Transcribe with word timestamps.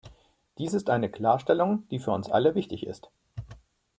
Dies 0.57 0.73
ist 0.73 0.89
eine 0.89 1.11
Klarstellung, 1.11 1.87
die 1.91 1.99
für 1.99 2.09
uns 2.09 2.27
alle 2.27 2.55
wichtig 2.55 2.87
ist. 2.87 3.11